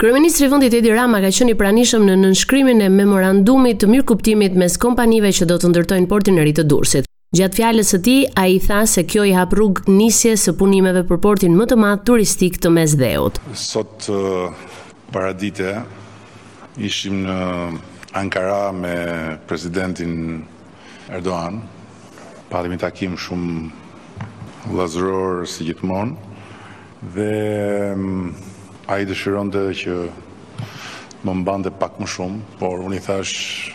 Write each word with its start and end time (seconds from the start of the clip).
Kryeministri 0.00 0.46
i 0.46 0.48
vendit 0.48 0.72
Edi 0.72 0.88
Rama 0.96 1.18
ka 1.20 1.28
qenë 1.28 1.52
i 1.52 1.56
pranishëm 1.60 2.06
në 2.08 2.14
nënshkrimin 2.22 2.78
e 2.80 2.86
memorandumit 2.88 3.82
të 3.82 3.88
mirëkuptimit 3.92 4.54
mes 4.56 4.76
kompanive 4.80 5.28
që 5.38 5.44
do 5.50 5.58
të 5.60 5.68
ndërtojnë 5.74 6.08
portin 6.08 6.38
e 6.40 6.46
ri 6.46 6.54
të 6.56 6.64
Durrësit. 6.72 7.08
Gjatë 7.36 7.58
fjalës 7.58 7.90
së 7.92 8.00
tij, 8.06 8.22
ai 8.40 8.54
tha 8.64 8.78
se 8.88 9.04
kjo 9.04 9.26
i 9.28 9.34
hap 9.36 9.52
rrugë 9.52 9.92
nisjes 9.92 10.46
së 10.48 10.54
punimeve 10.56 11.02
për 11.10 11.20
portin 11.26 11.52
më 11.58 11.68
të 11.74 11.78
madh 11.82 12.06
turistik 12.08 12.56
të 12.64 12.72
Mesdheut. 12.78 13.42
Sot 13.64 14.08
paradite 15.12 15.74
ishim 16.80 17.20
në 17.28 17.36
Ankara 18.24 18.72
me 18.72 18.96
presidentin 19.52 20.16
Erdogan. 21.12 21.60
Padëm 22.48 22.78
një 22.78 22.84
takim 22.86 23.20
shumë 23.20 24.70
vëllazëror 24.72 25.44
si 25.44 25.68
gjithmonë 25.68 27.10
dhe 27.10 28.46
A 28.90 28.96
i 28.98 29.06
dëshiron 29.06 29.52
dhe 29.54 29.60
që 29.78 29.92
më 31.22 31.32
mbande 31.44 31.70
pak 31.78 32.00
më 32.02 32.06
shumë, 32.10 32.38
por 32.58 32.80
unë 32.82 32.96
i 32.96 33.02
thash, 33.04 33.70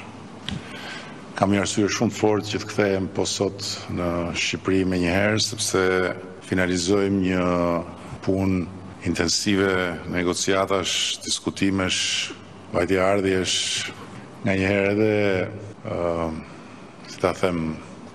kam 1.40 1.54
një 1.56 1.62
arsujë 1.64 1.92
shumë 1.96 2.12
të 2.12 2.18
fort 2.20 2.50
që 2.52 2.60
të 2.62 2.70
kthejmë 2.74 3.12
po 3.16 3.24
sot 3.24 3.64
në 3.96 4.08
Shqipëri 4.36 4.82
me 4.92 5.00
njëherë, 5.00 5.40
sepse 5.46 5.84
finalizojmë 6.50 7.22
një 7.30 7.48
punë 8.28 8.60
intensive 9.08 9.70
negociatash, 10.12 10.98
diskutimesh, 11.24 12.02
vajti 12.76 13.00
ardhjesh, 13.00 13.56
nga 14.44 14.52
njëherë 14.60 14.90
edhe, 14.98 16.30
si 17.08 17.24
ta 17.24 17.32
them, 17.40 17.70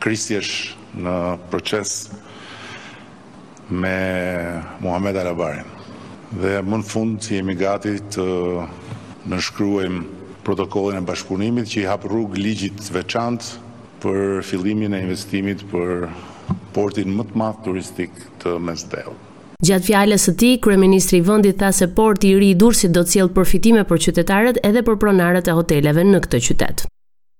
kristjesh 0.04 0.74
në 1.00 1.16
proces 1.48 1.96
me 3.70 3.98
Muhammed 4.84 5.16
Arabarinë 5.24 5.79
dhe 6.38 6.60
më 6.64 6.78
në 6.80 6.86
fund 6.86 7.16
që 7.22 7.36
jemi 7.38 7.54
gati 7.58 7.96
të 8.12 8.26
nëshkruem 9.32 10.00
protokollin 10.46 11.02
e 11.02 11.06
bashkëpunimit 11.08 11.68
që 11.72 11.80
i 11.82 11.88
hapë 11.90 12.08
rrugë 12.10 12.38
ligjit 12.40 12.86
veçant 12.94 13.50
për 14.02 14.20
fillimin 14.48 14.94
e 14.96 15.02
investimit 15.04 15.64
për 15.72 16.06
portin 16.74 17.10
më 17.18 17.26
të 17.30 17.38
madh 17.42 17.58
turistik 17.66 18.14
të 18.44 18.56
Mesdell. 18.62 19.12
Gjatë 19.60 19.84
fjalës 19.90 20.22
së 20.24 20.34
tij, 20.40 20.54
kryeministri 20.64 21.18
i 21.20 21.26
vendit 21.26 21.58
tha 21.60 21.68
se 21.76 21.90
porti 21.98 22.30
i 22.32 22.38
ri 22.40 22.52
i 22.54 22.56
Durrësit 22.56 22.94
do 22.96 23.02
të 23.04 23.14
sjellë 23.18 23.36
përfitime 23.36 23.84
për 23.90 24.00
qytetarët 24.06 24.62
edhe 24.64 24.86
për 24.88 24.96
pronarët 25.02 25.50
e 25.52 25.58
hoteleve 25.58 26.06
në 26.08 26.22
këtë 26.24 26.40
qytet. 26.46 26.86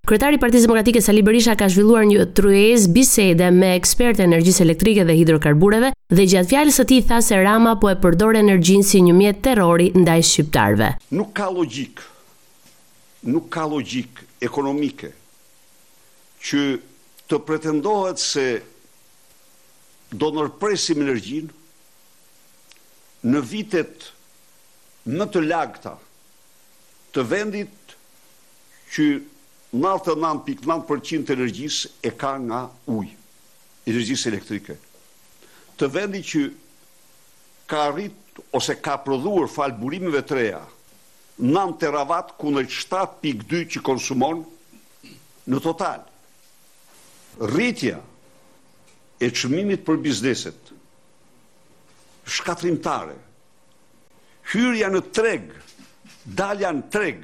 Kryetari 0.09 0.37
i 0.39 0.41
Partisë 0.41 0.65
Demokratike 0.65 1.03
Sali 1.05 1.21
Berisha 1.23 1.53
ka 1.61 1.67
zhvilluar 1.71 2.05
një 2.09 2.25
trues 2.35 2.87
bisede 2.95 3.49
me 3.55 3.71
ekspertë 3.77 4.23
energjisë 4.25 4.63
elektrike 4.65 5.03
dhe 5.07 5.15
hidrokarbureve 5.21 5.89
dhe 6.09 6.23
gjatë 6.33 6.51
fjalës 6.55 6.77
së 6.81 6.85
tij 6.93 7.01
tha 7.11 7.19
se 7.27 7.35
Rama 7.45 7.73
po 7.83 7.87
e 7.93 7.99
përdor 8.05 8.35
energjinë 8.41 8.87
si 8.91 8.99
një 9.07 9.15
mjet 9.19 9.39
terrori 9.45 9.89
ndaj 10.01 10.21
shqiptarëve. 10.31 10.89
Nuk 11.21 11.31
ka 11.41 11.47
logjik. 11.53 12.01
Nuk 13.29 13.47
ka 13.59 13.65
logjik 13.75 14.25
ekonomike 14.49 15.13
që 16.49 16.63
të 17.31 17.37
pretendohet 17.47 18.17
se 18.25 18.49
do 20.23 20.27
nërpresim 20.39 20.97
energjinë 21.05 21.53
në 23.35 23.41
vitet 23.53 24.01
në 25.11 25.25
të 25.37 25.41
lagta 25.47 25.93
të 27.15 27.21
vendit 27.35 27.77
që 28.95 29.07
99.9% 29.73 31.23
të 31.27 31.35
energjisë 31.37 31.91
e 32.03 32.11
ka 32.19 32.33
nga 32.43 32.65
ujë, 32.91 33.15
energjisë 33.91 34.31
elektrike. 34.33 34.75
Të 35.79 35.89
vendi 35.95 36.23
që 36.27 36.41
ka 37.71 37.85
rrit 37.95 38.41
ose 38.57 38.75
ka 38.83 38.97
prodhuar 39.05 39.47
falë 39.53 39.79
burimeve 39.79 40.25
të 40.27 40.39
reja, 40.41 40.63
9 41.41 41.79
teravat 41.81 42.35
ku 42.39 42.51
në 42.53 42.67
7.2 42.67 43.63
që 43.77 43.83
konsumon 43.87 44.43
në 45.51 45.63
total. 45.65 46.03
Rritja 47.41 48.01
e 49.23 49.31
qëmimit 49.31 49.87
për 49.87 50.01
bizneset, 50.03 50.59
shkatrimtare, 52.27 53.15
hyrja 54.51 54.91
në 54.91 55.05
treg, 55.17 55.47
dalja 56.27 56.73
në 56.75 56.89
treg, 56.93 57.23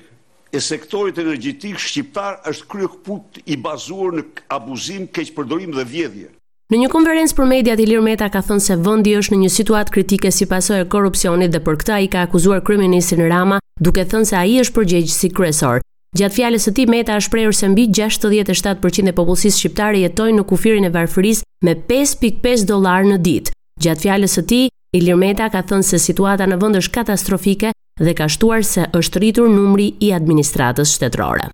e 0.53 0.61
sektorit 0.61 1.19
energjitik 1.19 1.79
shqiptar 1.81 2.39
është 2.51 2.69
kryo 2.71 2.89
këput 2.95 3.41
i 3.51 3.57
bazuar 3.57 4.15
në 4.17 4.23
abuzim, 4.53 5.07
keqpërdorim 5.07 5.73
përdorim 5.73 5.75
dhe 5.77 5.89
vjedhje. 5.91 6.29
Në 6.73 6.79
një 6.83 6.89
konferencë 6.91 7.37
për 7.39 7.47
mediat 7.51 7.81
Ilir 7.85 8.01
Meta 8.03 8.27
ka 8.31 8.41
thënë 8.43 8.63
se 8.65 8.77
vendi 8.83 9.13
është 9.21 9.35
në 9.37 9.45
një 9.45 9.51
situatë 9.55 9.93
kritike 9.95 10.33
si 10.35 10.49
pasojë 10.51 10.85
e 10.87 10.89
korrupsionit 10.91 11.53
dhe 11.55 11.63
për 11.63 11.77
këtë 11.83 11.95
ai 11.95 12.09
ka 12.11 12.25
akuzuar 12.27 12.63
kryeministin 12.67 13.23
Rama, 13.31 13.61
duke 13.79 14.03
thënë 14.05 14.27
se 14.33 14.39
ai 14.41 14.57
është 14.65 14.75
përgjegjësi 14.81 15.31
kryesor. 15.37 15.83
Gjatë 16.17 16.35
fjalës 16.39 16.67
së 16.67 16.73
tij 16.79 16.89
Meta 16.91 17.19
është 17.21 17.33
prerur 17.35 17.55
se 17.55 17.69
mbi 17.69 17.87
67% 17.93 19.11
e 19.13 19.15
popullsisë 19.15 19.61
shqiptare 19.61 20.03
jetojnë 20.03 20.41
në 20.41 20.47
kufirin 20.49 20.87
e 20.89 20.93
varfërisë 20.95 21.47
me 21.69 21.77
5.5 21.91 22.67
dolar 22.73 23.05
në 23.07 23.19
ditë. 23.27 23.55
Gjatë 23.85 24.07
fjalës 24.07 24.39
së 24.41 24.47
tij 24.51 24.67
Ilir 24.97 25.19
Meta 25.23 25.51
ka 25.53 25.63
thënë 25.63 25.87
se 25.93 26.01
situata 26.03 26.49
në 26.49 26.59
vend 26.63 26.81
është 26.81 26.97
katastrofike 26.99 27.76
dhe 28.01 28.13
ka 28.15 28.27
shtuar 28.29 28.61
se 28.65 28.83
është 28.99 29.19
rritur 29.23 29.49
numri 29.49 29.87
i 30.07 30.11
administratës 30.17 30.91
shtetërore. 30.97 31.47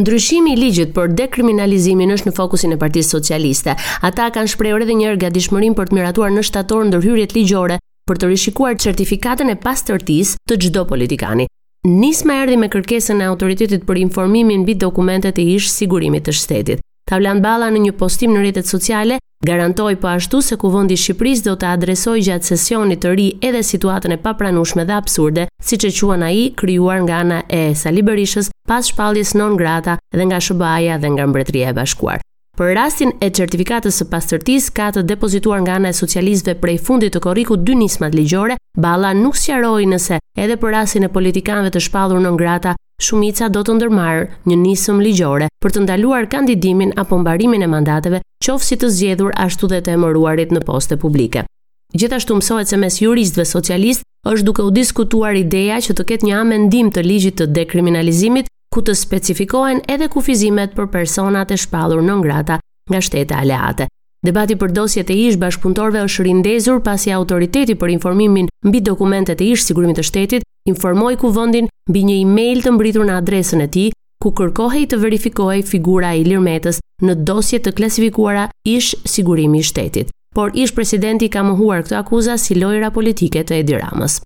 Ndryshimi 0.00 0.52
i 0.52 0.58
ligjit 0.58 0.92
për 0.96 1.14
dekriminalizimin 1.16 2.10
është 2.12 2.28
në 2.32 2.36
fokusin 2.36 2.74
e 2.74 2.78
Partisë 2.82 3.14
Socialiste. 3.14 3.76
Ata 4.02 4.28
kanë 4.34 4.50
shprehur 4.52 4.82
edhe 4.84 4.96
një 4.98 5.06
herë 5.08 5.20
gatishmërin 5.24 5.76
për 5.78 5.88
të 5.92 5.98
miratuar 6.00 6.34
në 6.36 6.42
shtator 6.48 6.88
ndërhyrjet 6.90 7.36
ligjore 7.38 7.78
për 8.10 8.20
të 8.20 8.32
rishikuar 8.32 8.76
certifikatën 8.84 9.48
e 9.54 9.58
pastërtisë 9.64 10.42
të 10.50 10.58
çdo 10.66 10.84
politikani. 10.90 11.46
Nisma 11.88 12.40
erdhi 12.42 12.56
me 12.60 12.68
kërkesën 12.72 13.20
e 13.22 13.30
autoritetit 13.32 13.84
për 13.88 14.02
informimin 14.02 14.66
mbi 14.66 14.74
dokumentet 14.74 15.38
e 15.38 15.46
ish 15.56 15.70
sigurimit 15.72 16.26
të 16.28 16.32
shtetit. 16.42 16.83
Tavlan 17.04 17.42
Balla 17.44 17.66
në 17.68 17.80
një 17.84 17.92
postim 18.00 18.32
në 18.32 18.40
rrjetet 18.40 18.66
sociale 18.68 19.18
garantoi 19.44 19.96
po 20.00 20.08
ashtu 20.08 20.38
se 20.40 20.56
Kuvendi 20.56 20.96
i 20.96 21.00
Shqipërisë 21.02 21.44
do 21.44 21.52
të 21.60 21.68
adresojë 21.76 22.22
gjatë 22.30 22.48
sesionit 22.50 23.02
të 23.04 23.10
ri 23.18 23.26
edhe 23.44 23.60
situatën 23.60 24.14
e 24.14 24.16
papranueshme 24.24 24.86
dhe 24.88 24.96
absurde, 24.96 25.44
siç 25.60 25.84
e 25.84 25.90
quan 25.98 26.24
ai, 26.24 26.52
krijuar 26.56 27.02
nga 27.04 27.18
ana 27.20 27.42
e 27.48 27.74
Sali 27.76 28.00
Berishës 28.02 28.48
pas 28.68 28.86
shpalljes 28.88 29.34
non 29.36 29.56
grata 29.60 29.98
dhe 30.14 30.24
nga 30.24 30.40
SBA-ja 30.40 30.96
dhe 30.98 31.12
nga 31.12 31.26
Mbretëria 31.28 31.74
e 31.74 31.76
Bashkuar. 31.76 32.22
Për 32.54 32.72
rastin 32.78 33.10
e 33.20 33.28
certifikatës 33.34 34.00
së 34.00 34.06
pastërtisë 34.12 34.72
ka 34.72 34.88
të 34.94 35.02
depozituar 35.04 35.60
nga 35.66 35.74
ana 35.76 35.90
e 35.92 35.98
socialistëve 35.98 36.54
prej 36.62 36.78
fundit 36.86 37.12
të 37.16 37.20
korrikut 37.24 37.64
dy 37.66 37.76
nismat 37.84 38.14
ligjore, 38.14 38.56
Balla 38.80 39.12
nuk 39.14 39.36
sqaroi 39.36 39.84
nëse 39.90 40.20
edhe 40.40 40.56
për 40.56 40.72
rastin 40.78 41.04
e 41.04 41.12
politikanëve 41.14 41.74
të 41.74 41.84
shpallur 41.88 42.22
non 42.22 42.38
grata 42.40 42.72
shumica 43.04 43.48
do 43.52 43.60
të 43.64 43.74
ndërmarë 43.78 44.48
një 44.48 44.56
nisëm 44.64 45.00
ligjore 45.04 45.48
për 45.62 45.74
të 45.74 45.82
ndaluar 45.84 46.26
kandidimin 46.32 46.94
apo 47.00 47.18
mbarimin 47.20 47.64
e 47.66 47.70
mandateve 47.70 48.20
qofë 48.44 48.68
si 48.70 48.78
të 48.80 48.90
zgjedhur 48.96 49.36
ashtu 49.46 49.68
dhe 49.72 49.80
të 49.84 49.94
emëruarit 49.98 50.54
në 50.54 50.62
poste 50.68 50.98
publike. 51.02 51.44
Gjithashtu 51.94 52.38
mësohet 52.40 52.70
se 52.70 52.78
mes 52.80 52.96
juristëve 53.04 53.44
socialist 53.46 54.02
është 54.26 54.46
duke 54.48 54.64
u 54.66 54.72
diskutuar 54.74 55.36
ideja 55.38 55.76
që 55.86 55.96
të 55.98 56.06
ketë 56.10 56.28
një 56.30 56.38
amendim 56.40 56.90
të 56.92 57.04
ligjit 57.06 57.36
të 57.40 57.48
dekriminalizimit 57.58 58.48
ku 58.74 58.82
të 58.82 58.96
specifikohen 58.98 59.82
edhe 59.94 60.08
kufizimet 60.10 60.74
për 60.74 60.88
personat 60.94 61.52
e 61.54 61.60
shpallur 61.60 62.02
non 62.02 62.24
grata 62.24 62.58
nga 62.90 63.00
shtete 63.00 63.36
aleate. 63.38 63.86
Debati 64.24 64.56
për 64.56 64.72
dosjet 64.72 65.10
e 65.12 65.18
ish 65.28 65.36
bashkëpunëtorëve 65.38 66.02
është 66.08 66.24
rindezur 66.24 66.80
pasi 66.82 67.12
autoriteti 67.12 67.76
për 67.76 67.92
informimin 67.98 68.48
mbi 68.64 68.80
dokumentet 68.80 69.42
e 69.44 69.50
ish 69.52 69.66
sigurimit 69.68 70.00
të 70.00 70.06
shtetit 70.08 70.46
informoi 70.72 71.18
kuvendin 71.20 71.68
mbi 71.90 72.02
një 72.04 72.14
email 72.24 72.62
të 72.64 72.70
mbritur 72.72 73.04
në 73.04 73.16
adresën 73.20 73.60
e 73.64 73.68
tij, 73.68 73.90
ku 74.22 74.30
kërkohej 74.32 74.86
të 74.88 74.98
verifikohej 75.02 75.64
figura 75.68 76.14
e 76.16 76.22
Ilir 76.22 76.40
Metës 76.40 76.78
në 77.04 77.18
dosje 77.28 77.58
të 77.60 77.74
klasifikuara 77.76 78.46
ish 78.64 78.94
sigurimi 79.04 79.60
i 79.60 79.66
shtetit, 79.68 80.08
por 80.34 80.54
ish 80.56 80.72
presidenti 80.74 81.28
ka 81.28 81.42
mohuar 81.44 81.84
këtë 81.84 81.98
akuzë 82.00 82.36
si 82.40 82.56
lojra 82.56 82.88
politike 82.90 83.42
të 83.44 83.58
Edi 83.60 83.76
Ramës. 83.82 84.20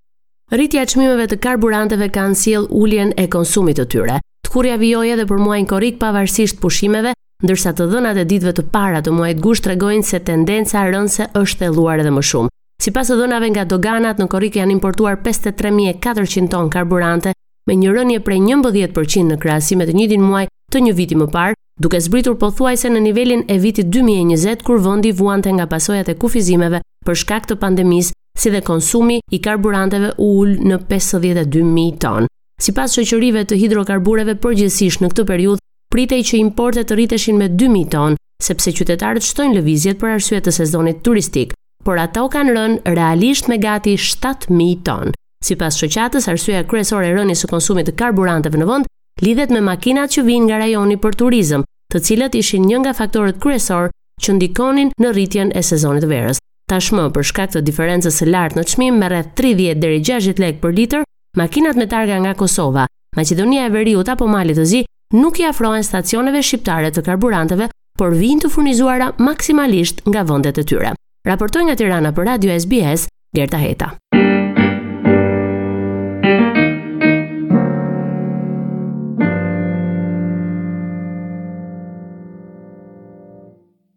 Rritja 0.53 0.85
e 0.85 0.89
çmimeve 0.91 1.27
të 1.29 1.41
karburanteve 1.45 2.07
kanë 2.15 2.39
sjell 2.41 2.69
uljen 2.71 3.11
e 3.21 3.27
konsumit 3.29 3.77
të 3.79 3.89
tyre. 3.93 4.21
Tkurja 4.49 4.79
vijoi 4.81 5.11
edhe 5.17 5.27
për 5.29 5.43
muajin 5.45 5.67
korrik 5.69 5.99
pavarësisht 6.01 6.57
pushimeve, 6.63 7.11
ndërsa 7.45 7.75
të 7.77 7.89
dhënat 7.91 8.23
e 8.23 8.27
ditëve 8.29 8.55
të 8.57 8.65
para 8.73 9.03
të 9.05 9.13
muajit 9.13 9.43
gusht 9.45 9.67
tregojnë 9.67 10.07
se 10.09 10.23
tendenca 10.25 10.87
rënëse 10.89 11.29
është 11.37 11.65
thelluar 11.67 12.01
edhe 12.05 12.15
më 12.17 12.25
shumë. 12.31 12.55
Sipas 12.83 13.11
dhënave 13.13 13.51
nga 13.53 13.67
doganat, 13.69 14.23
në 14.23 14.31
korrik 14.33 14.57
janë 14.57 14.73
importuar 14.79 15.19
53400 15.27 16.49
ton 16.49 16.73
karburante 16.73 17.35
me 17.69 17.77
një 17.77 17.93
rënje 17.95 18.21
prej 18.25 18.39
11% 18.49 19.33
në 19.33 19.37
krahasim 19.43 19.79
me 19.83 19.87
të 19.89 19.95
njëjtin 20.01 20.23
muaj 20.25 20.47
të 20.73 20.81
një 20.87 20.93
viti 20.99 21.17
më 21.21 21.27
parë, 21.35 21.57
duke 21.85 22.01
zbritur 22.03 22.37
pothuajse 22.41 22.89
në 22.91 23.03
nivelin 23.05 23.45
e 23.51 23.59
vitit 23.63 23.91
2020 23.93 24.65
kur 24.67 24.81
vendi 24.85 25.13
vuante 25.21 25.53
nga 25.55 25.67
pasojat 25.71 26.09
e 26.13 26.17
kufizimeve 26.23 26.81
për 27.07 27.21
shkak 27.23 27.47
të 27.49 27.59
pandemisë, 27.63 28.15
si 28.41 28.53
dhe 28.55 28.63
konsumi 28.65 29.21
i 29.35 29.41
karburanteve 29.45 30.13
u 30.23 30.31
ul 30.43 30.53
në 30.71 30.81
52000 30.91 32.01
ton. 32.05 32.27
Sipas 32.61 32.95
shoqërive 32.97 33.45
të 33.47 33.59
hidrokarbureve 33.61 34.37
përgjithsisht 34.45 35.03
në 35.03 35.13
këtë 35.13 35.27
periudhë, 35.33 35.65
pritej 35.95 36.23
që 36.31 36.41
importet 36.43 36.89
të 36.89 36.99
rriteshin 37.01 37.39
me 37.41 37.51
2000 37.53 37.89
ton, 37.95 38.19
sepse 38.43 38.75
qytetarët 38.81 39.27
shtojnë 39.29 39.59
lëvizjet 39.61 40.01
për 40.03 40.17
arsye 40.19 40.41
të 40.43 40.57
sezonit 40.61 41.03
turistik, 41.07 41.55
por 41.85 42.01
ato 42.03 42.29
kanë 42.33 42.57
rënë 42.59 42.97
realisht 43.01 43.49
me 43.51 43.59
gati 43.63 43.97
7000 43.97 44.75
ton. 44.87 45.18
Si 45.41 45.55
pas 45.57 45.75
shëqatës, 45.79 46.27
arsyeja 46.31 46.65
kresor 46.67 47.05
e 47.07 47.13
rëni 47.15 47.37
së 47.39 47.49
konsumit 47.51 47.87
të 47.89 47.95
karburanteve 48.01 48.59
në 48.59 48.67
vënd, 48.67 48.89
lidhet 49.23 49.53
me 49.55 49.61
makinat 49.63 50.11
që 50.17 50.25
vinë 50.27 50.49
nga 50.49 50.59
rajoni 50.65 50.97
për 50.99 51.15
turizm, 51.21 51.63
të 51.95 52.01
cilët 52.09 52.35
ishin 52.41 52.67
një 52.67 52.81
nga 52.83 52.95
faktorët 52.99 53.39
kresor 53.43 53.93
që 54.23 54.35
ndikonin 54.35 54.91
në 54.99 55.13
rritjen 55.15 55.53
e 55.55 55.63
sezonit 55.63 56.07
verës. 56.11 56.41
Tashmë 56.69 57.05
për 57.15 57.25
shkak 57.31 57.53
të 57.55 57.63
diferencës 57.65 58.19
e 58.23 58.27
lartë 58.29 58.59
në 58.59 58.65
qmim 58.73 58.99
me 59.01 59.09
rreth 59.09 59.31
30 59.39 59.79
deri 59.83 60.01
60 60.11 60.43
lek 60.43 60.59
për 60.65 60.75
liter, 60.79 61.07
makinat 61.39 61.79
me 61.81 61.87
targa 61.89 62.19
nga 62.21 62.35
Kosova, 62.37 62.85
Macedonia 63.17 63.65
e 63.69 63.73
Veriut 63.73 64.11
apo 64.13 64.27
Malit 64.29 64.59
të 64.59 64.67
Zi 64.69 64.83
nuk 65.17 65.39
i 65.41 65.47
afrohen 65.49 65.87
stacioneve 65.87 66.43
shqiptare 66.45 66.91
të 66.93 67.07
karburanteve, 67.07 67.71
por 67.99 68.13
vinë 68.15 68.43
të 68.45 68.53
furnizuara 68.53 69.13
maksimalisht 69.19 70.05
nga 70.07 70.27
vendet 70.29 70.61
e 70.63 70.67
tyre. 70.67 70.93
Raportojnë 71.27 71.71
nga 71.71 71.79
Tirana 71.81 72.13
për 72.15 72.29
Radio 72.35 72.59
SBS, 72.61 73.07
Gerta 73.37 73.63
Heta. 73.65 73.95